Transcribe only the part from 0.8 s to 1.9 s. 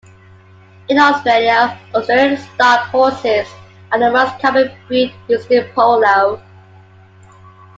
In Australia,